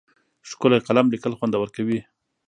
[0.49, 1.99] ښکلی قلم لیکل خوندور کوي.